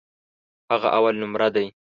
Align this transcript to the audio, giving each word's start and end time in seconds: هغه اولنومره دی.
هغه 0.71 0.89
اولنومره 0.97 1.47
دی. 1.55 1.67